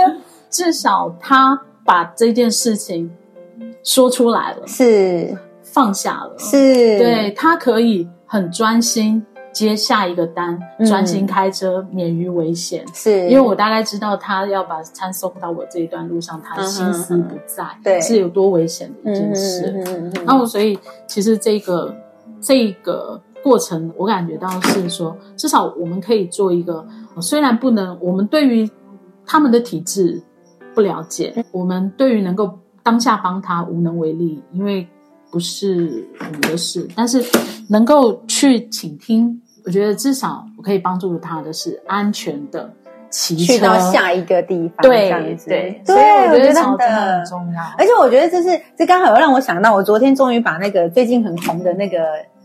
[0.49, 3.11] 至少他把这件事情
[3.83, 5.37] 说出来了，是。
[5.63, 10.85] 放下了，是，对他可以很专心接下一个单，嗯。
[10.85, 12.85] 专心开车，免于危险。
[12.93, 18.01] 是，因为我大概知道他要把餐送到我这一段路上，他的心思不在，对。
[18.01, 20.13] 是有多危险的一件嗯事。
[20.27, 21.95] 然后所以其实这个
[22.41, 26.85] 这个过程，我感觉到是说，至少我们可以做一个，
[27.23, 28.69] 虽然不能，我们对于
[29.31, 30.21] 他们的体质
[30.75, 34.85] 不了解，我们对于能够当下帮他无能为力，因为
[35.31, 37.23] 不是我们的事，但是
[37.69, 42.69] 能够去倾听，我觉得至少我可以帮助他的是安全的
[43.09, 47.25] 骑车去到下一个地方，对这样子对，对，所以我觉得真真的很。
[47.25, 47.63] 重要。
[47.79, 51.99] 而且我觉得这是这刚好让我想到，我昨天终于把那个最近很红的那个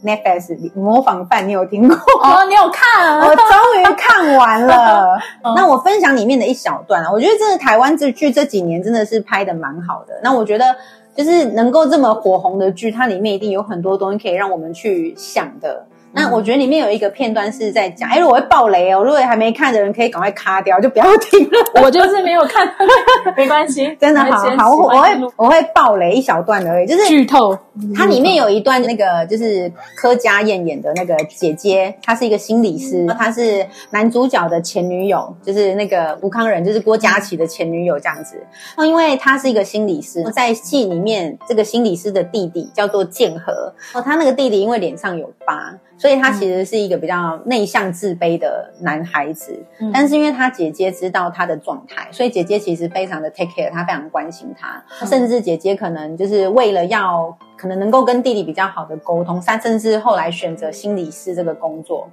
[0.06, 1.98] Netflix 模仿犯，你有听过？
[2.22, 3.20] 哦，你有看？
[3.26, 3.46] 我终
[3.80, 5.18] 于看完了。
[5.44, 10.14] 嗯 那我分享里面的一小段啊，我觉得真的台湾这剧这几年真的是拍的蛮好的。
[10.24, 10.76] 那我觉得
[11.16, 15.86] 就是能够这么火红的剧，它里面一定有很多东西可以让我们去想的。
[16.16, 21.52] 那我觉得里面有一个片段是在讲，哎，如果会爆雷哦，如果还没看的人可以赶快卡掉，就不要听了。
[21.84, 22.68] 我就是没有看，
[23.36, 27.58] 没关系， 真的好好，我会我会爆雷一小段而已，就是剧透。
[27.94, 38.42] 它里面有一段那个就是柯佳燕演的那个姐姐，她是一个心理师，她是男主角的前女友，就是那个吴康仁，就是郭佳琪的前女友这样子。
[38.78, 45.74] 那因为她是一个心理师，在戏里面这个心理师的弟弟叫做建和，哦，他那个弟弟因为脸上有疤。
[45.98, 49.58] 所以他其实是一个比较内向、自卑的男孩子，
[49.94, 62.10] 但是因为他姐姐知道他的状态，所以姐姐其实非常的 take care 他，非常关心他，甚至姐姐可能就是为了要可能能够跟弟弟比较好的沟通，三甚至后来选择心理师这个工作。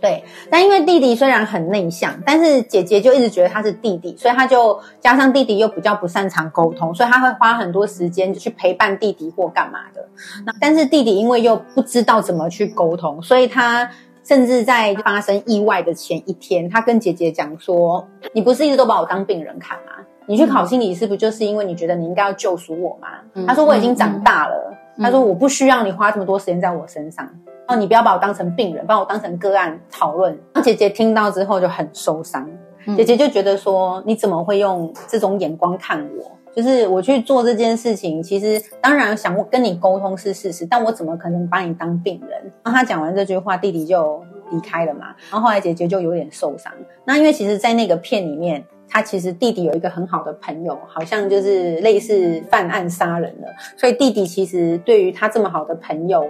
[0.00, 10.06] 对，但因为弟弟虽然很内向，但是姐姐就一直觉得他是弟弟，所以他就加上弟弟又比较不擅长沟通，所以他会花很多时间去陪伴弟弟或干嘛的。
[10.44, 13.88] 那但是弟弟因为又不知道怎么去沟通，所以他
[14.24, 19.92] 甚至在发生意外的前一天，他跟姐姐讲说：“你不是一直都把我当病人看吗？
[20.26, 23.08] 你去考心理师不就是因为你觉得你应该要救赎我吗？”
[23.46, 27.28] 他说：“我已经长大了。”他说：“我不需要你花这么多时间在我身上。”
[27.68, 30.38] 哦，你不要把我当成病人，把我当成个案讨论。
[30.62, 32.48] 姐姐听到之后就很受伤，
[32.96, 36.30] 姐姐就觉得说：“你怎么会用这种眼光看我？
[36.54, 42.30] 就是我去做这件事情，其实当然想跟你沟通是事实，但我怎么可能把你当病人？”
[42.62, 45.08] 然后他讲完这句话，弟弟就离开了嘛。
[45.30, 46.72] 然后后来姐姐就有点受伤。
[47.04, 48.64] 那因为其实，在那个片里面，
[48.96, 56.26] 他其实弟弟有一个很好的朋友，好像就是类似犯案杀人了，所以弟弟其实对于他这么好的朋友。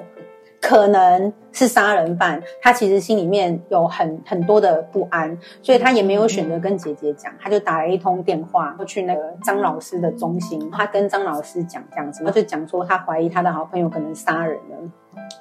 [0.58, 14.76] 可能是杀人犯，他其实心里面有很很多的不安，所以他也没有选择跟姐姐讲，他就打了一通电话去那个张老师的中心，他跟张老师讲这样子，他就讲说他怀疑他的好朋友可能杀人了，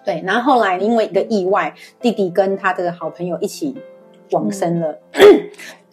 [0.06, 3.76] 对，然后后来因为一个意外，弟弟跟他的好朋友一起
[4.30, 5.00] 往生了。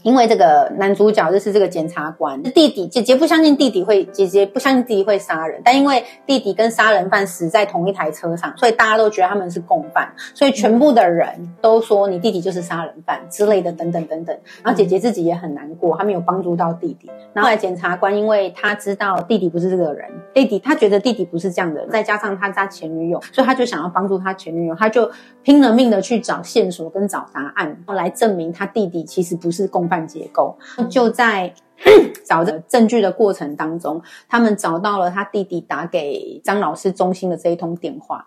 [0.03, 14.37] 因为这个男主角就是这个检察官弟弟，姐姐不相信弟弟会，姐姐不相信弟弟会杀人，但因为弟弟跟杀人犯死在同一台车上，所以大家都觉得他们是共犯，所以全部的人都说你弟弟就是杀人犯之类的，等等等等。
[14.65, 17.09] 然后姐姐自己也很难过，他没有帮助到弟弟。
[17.33, 25.09] 然后来检察官，因为他知道弟弟不是这个人，弟弟他觉得弟弟不是这样的，再加上他是他前女友，所以他就想要帮助他前女友，他就
[25.45, 29.92] 拼了命的去找线索跟找答案，来证明他弟弟其实不是共。
[29.93, 30.57] 犯结构
[30.91, 31.53] 就在
[32.25, 38.27] 找的证据的过程当中，他们找到了他弟弟打给张老师中心的这一通电话。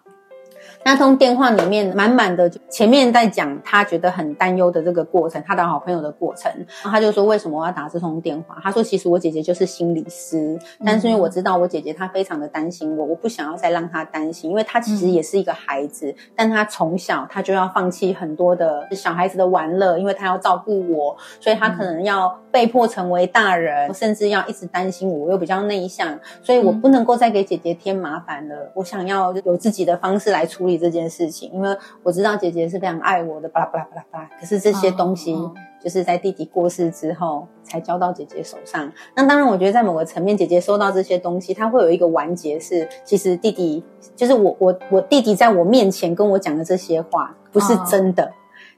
[0.87, 6.51] 那通电话里面满满的，前面在讲他觉得很担忧的这个过程，他的好朋友的过程。
[6.83, 25.25] 然后他就说：“为什么我要打这通电话？”他说：“其实我姐姐就是心理师，但是因为我知道我姐姐她非常的担心我，我不想要再让她担心，因为她其实也是一个孩子，但她从小她就要放弃很多的小孩子的玩乐，因为她要照顾我，所以她可能要被迫成为大人，甚至要一直担心我。
[25.25, 28.71] 我又比较内向，所以我不能够再给姐姐添麻烦了。
[28.75, 34.29] 我想要有自己的方式来处理。”这件事情，因为我知道姐姐是非常爱我的，巴拉巴拉巴拉巴拉。
[34.39, 35.38] 可是这些东西
[35.81, 38.91] 就是在弟弟过世之后才交到姐姐手上。
[39.15, 43.83] 那当然，我觉得在某个层面，姐姐收到这些东西，她会有一个完结，是其实弟弟
[44.15, 48.31] 就是我，我，我弟弟在我面前跟我讲的这些话不是真的。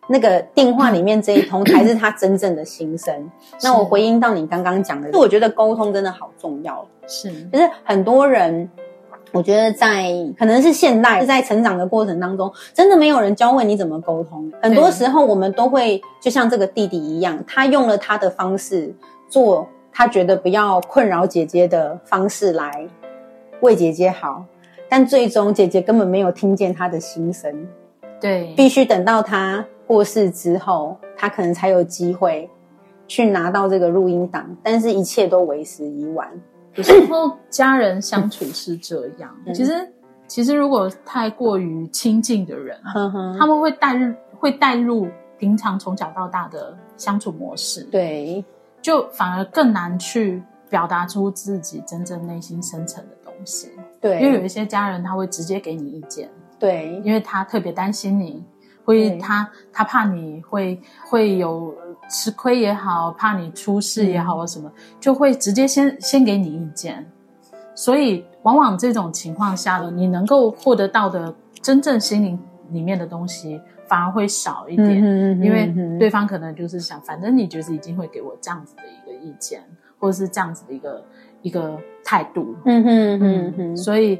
[0.09, 3.29] 那个电话里面这一通才是他真正的心声。
[3.61, 6.87] 那我回应到你刚刚讲的，我觉得沟通真的好重要。
[7.07, 8.69] 是，就是很多人。
[9.31, 14.51] 我觉得在可能是现代在成长的过程当中，真的没有人教会你怎么沟通。
[14.61, 18.93] 很多时候我们都会就像这个弟弟一样，他用了他的方式
[19.29, 22.87] 做他觉得不要困扰姐姐的方式来
[23.61, 24.45] 为姐姐好，
[24.87, 27.67] 但最终姐姐根本没有听见他的心声。
[28.19, 32.49] 对，必须等到他过世之后，他可能才有机会
[33.07, 36.27] 去拿到这个录音档，但是一切都为时已晚。
[36.77, 39.93] 有时候家人相处是这样，其实
[40.27, 42.79] 其实如果太过于亲近的人，
[43.39, 45.07] 他们会带入会带入
[45.39, 48.45] 平常从小到大的相处模式，对，
[48.79, 53.71] 就反而更难去表达出自己真正内心深层的东西。
[53.99, 58.45] 对，因为有一些家人他会直接给你意见，对，因为他特别担心你，
[58.85, 61.75] 会他他怕你会会有。
[62.09, 67.05] 吃亏也好，怕你出事也好，或什么，就会直接先先给你意见。
[67.75, 72.39] 所以，往往这种情况下的，你能够获得到的真正心灵
[72.71, 74.97] 里面的东西，反而会少一点。
[75.41, 79.61] 因为对方可能就是想，反正你就是已经会给我这样子的一个意见，
[79.99, 81.05] 或者是这样子的一个
[81.41, 82.55] 一个态度。
[82.65, 83.77] 嗯哼嗯哼。
[83.77, 84.19] 所以，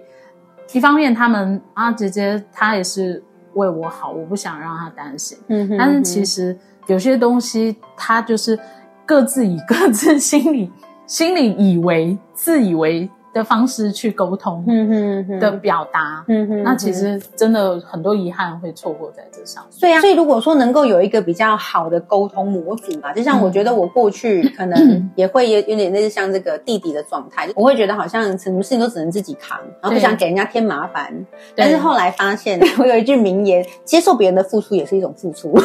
[0.74, 3.24] 一方面他们啊，姐姐她也是。
[3.54, 5.36] 为我好，我不想让她担心。
[5.48, 6.56] 嗯哼但是其实
[6.88, 8.58] 有些东西，他就是
[9.06, 10.72] 各自以各自心里
[11.06, 16.26] 心里以为、自以为的方式去沟通嗯哼哼的表达。
[16.28, 19.80] 嗯哼那其实真的很多遗憾会错过在这上面。
[19.80, 31.14] 对啊，所以如果说能够有一个比较好的沟通模组嘛，就像我觉得我过去可能 也会有有点类似像这个弟弟的状态，我会觉得好像什么事情都只能自己扛，然后不想给人家添麻烦。
[31.56, 35.56] 但是后来发现，我有一句名言：接受别人的付出也是一种付出。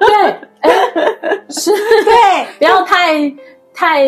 [0.00, 0.70] 对，哎，
[1.48, 1.70] 是。
[1.70, 2.46] 对。
[2.58, 3.32] 不要太
[3.74, 4.06] 太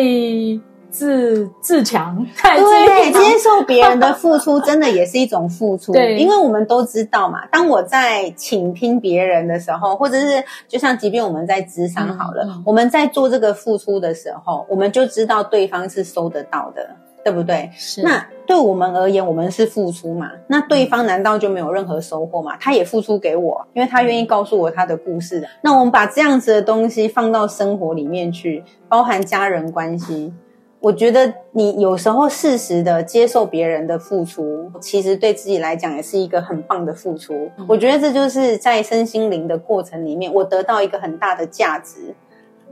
[0.89, 5.91] 自自强，太自对，接受别人的付出，真的也是一种付出。
[5.91, 6.17] 对。
[6.17, 16.95] 因为我们都知道嘛，当我在倾听别人的时候，或者是就像即便我们在智商好了，我们在做这个付出的时候，我们就知道对方是收得到的，
[17.25, 17.71] 对不对？
[17.75, 20.29] 是那对我们而言，我们是付出嘛？
[20.45, 22.55] 那对方难道就没有任何收获吗？
[22.59, 25.43] 他也付出给我，因为他愿意告诉我他的故事。
[25.63, 30.31] 那我们把这样子的东西放到生活里面去，包含家人关系。
[30.79, 37.49] 我觉得你有时候适时的接受别人的付出，其实对自己来讲也是一个很棒的付出。
[37.67, 42.13] 我觉得这就是在身心灵的过程里面，我得到一个很大的价值。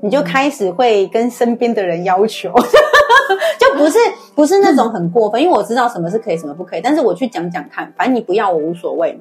[0.04, 2.51] 你就开始会跟身边的人要求，
[3.58, 3.97] 就不是
[4.36, 6.82] 不是那种很过分，因为我知道什么是可以，什么不可以。
[6.82, 9.18] 但是我去讲讲看，反正你不要我无所谓。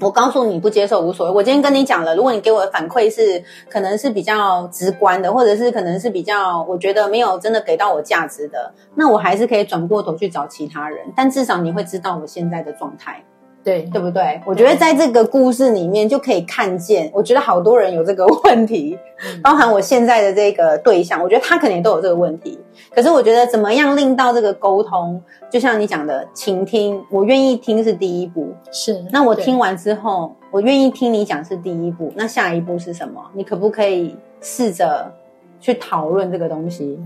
[0.00, 1.32] 我告诉你不接受无所谓。
[1.32, 10.98] 我今天跟你讲了，如果你给我的反馈是可能是比较直观的，或者是可能是比较我觉得没有真的给到我价值的，那我还是可以转过头去找其他人。
[11.16, 13.24] 但至少你会知道我现在的状态。
[13.66, 14.40] 对对不对？
[14.46, 18.96] 我觉得在这个故事里面就可以看见，我觉得好多人有这个问题，
[19.42, 22.56] 包含我现在的这个对象，我觉得他可能也都有这个问题。
[22.94, 28.54] 可是我觉得怎么样令到这个沟通，就像你讲的，倾听，我愿意听是第一步。
[28.70, 29.04] 是。
[29.10, 33.20] 那我听完之后，我愿意听你讲是第一步，那下一步是什么？
[33.34, 35.12] 你可不可以试着
[35.58, 36.96] 去讨论这个东西？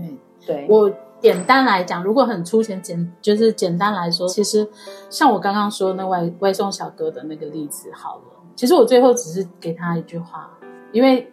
[0.45, 0.91] 对，我
[1.21, 4.67] 简单来讲，如果很粗浅简，就是简单来说，其实
[5.09, 8.23] 像我刚刚说那外外送小哥的那个例子好了，
[8.55, 10.49] 其实我最后只是给他一句话，
[10.91, 11.31] 因为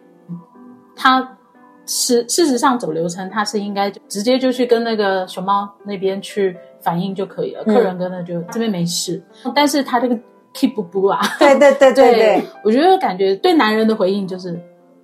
[0.95, 1.37] 他
[1.85, 9.21] 是事实上走流程，他是应该直接就去跟那个熊猫那边去反映就可以了，嗯客人跟那就这边没事，
[9.55, 10.15] 但是他这个
[10.53, 14.51] keep 不不啊， 对对对对对，我觉得感觉对男人的回应就是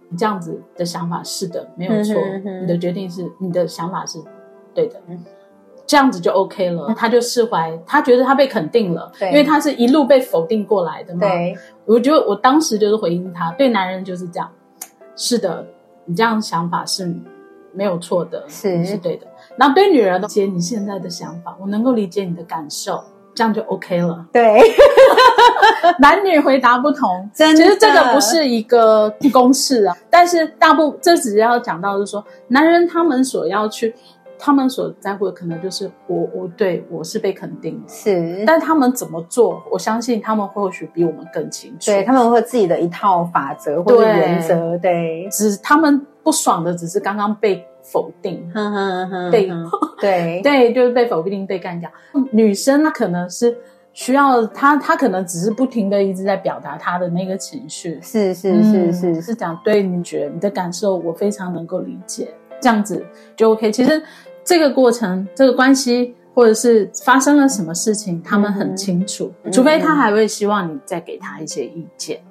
[0.09, 4.19] 你这样子的想法是的，没有错，嗯哼嗯哼你的决定是你的想法是
[4.75, 5.17] 对的，嗯
[5.87, 11.55] 这样子就 OK 了，他就释怀，他觉得他被肯定了，对因为他是一路被否定过来的嘛。，对，
[11.85, 14.49] 我觉得我当时就是回应他，对男人就是这样，
[15.15, 15.63] 是的，
[16.05, 17.15] 你这样想法是
[17.71, 19.27] 没有错的，是你是对的。
[19.57, 23.03] 然后对女人的，理解你现在的想法，我能够理解你的感受，
[23.35, 24.25] 这样就 OK 了。
[24.33, 24.59] 对，
[25.99, 29.95] 男女回答不同， 真其实这个不是一个公式啊。
[30.09, 33.93] 但是大部这只要讲到是说，男人他们所要去，
[34.37, 41.91] 他们所在乎的可能就是我我对我是被肯定的，是，但他们怎么做，我相信他们或许比我们更清楚。
[41.91, 48.51] 对他们会有自己的一套法则或者原则，对，只他们不爽的只是刚刚被否定。
[49.31, 49.49] 被
[49.99, 50.41] 对。
[50.41, 51.89] 对，就是被否定、被干掉。
[52.31, 53.55] 女生她可能是
[53.93, 59.13] 需要她，她可能只是不停的一直在表达她的那个情绪，是是嗯是。
[59.15, 63.71] 是是讲对你觉得你的感受，我非常能够理解，这样子就 OK。
[63.71, 64.01] 其实
[64.43, 72.21] 这个过程，这个关系，或者是发生了什么事情，他们很清楚，嗯除非他还会希望你再给他一些意见，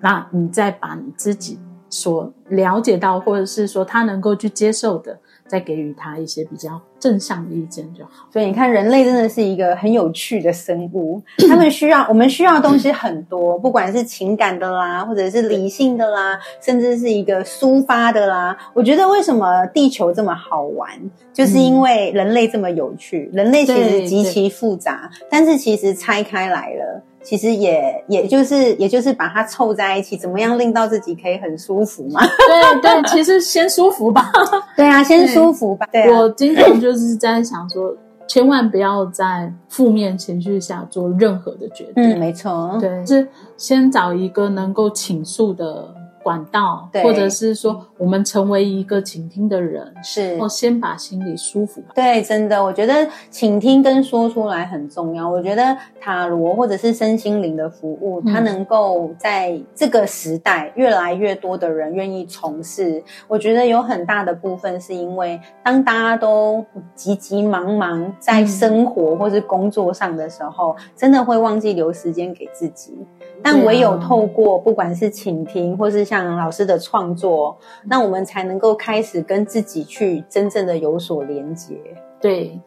[0.00, 5.18] 那你再把你自己所了解到，或者是说他能够去接受的，
[5.50, 8.10] 再给予他一些比较正向的意见就好。
[8.32, 11.20] 所以你看，人类真的是一个很有趣的生物。
[11.48, 18.56] 他们需要，我们需要的东西很多，不管是情感的啦，或者是理性的啦，甚至是一个抒发的啦。
[18.72, 20.88] 我觉得为什么地球这么好玩，
[21.32, 23.28] 就是因为人类这么有趣。
[23.32, 27.02] 人类其实对极其复杂，但是其实拆开来了。
[27.22, 32.20] 其实也也就是也就是把它凑在一起，怎么样令到自己可以很舒服嘛？
[32.22, 34.30] 对对，其实先舒服吧。
[34.76, 35.86] 对啊，先舒服吧。
[35.92, 37.94] 对啊，我经常就是在想说，
[38.26, 41.94] 千万不要在负面情绪下做任何的决定。
[41.96, 51.88] 嗯，没错，对，是先找一个能够倾诉的管道，或者是说我们成为一个倾听的人，是然后先把心里舒服吧。
[51.94, 55.28] 对，真的，我觉得倾听跟说出来很重要。
[55.28, 63.02] 我觉得塔罗或者是身心灵的服务，嗯它能够在这个时代越来越多的人愿意从事。
[63.26, 66.64] 我觉得有很大的部分是因为，当大家都
[66.94, 72.98] 急急忙忙在嗯生活或是工作上的时候，真的会忘记留时间给自己。
[73.42, 81.76] 但唯有透过不管是倾听，或是像老师的创作，那我们才能够开始跟自己去真正的有所连接。
[82.20, 82.58] 对。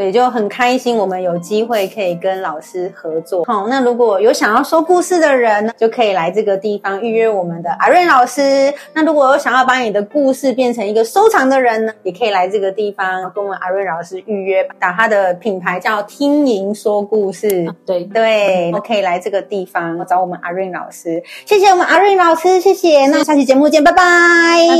[0.00, 3.44] 所以就很开心，我们有机会可以跟老师合作。
[3.44, 8.72] 好，那如果有想要说故事的人呢，就可以来这个地方预约我们的阿瑞老师。
[8.94, 17.70] 那如果有想要把你的故事变成一个收藏的人呢，也可以来这个地方跟我们阿瑞老师预约，打他的品牌叫听莹说故事。
[17.84, 21.22] 对对，可以来这个地方找我们阿瑞老师。
[21.44, 23.06] 谢谢我们阿瑞老师，谢谢。
[23.08, 24.02] 那下期节目见，拜拜，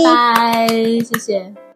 [0.03, 1.70] 拜拜，谢谢。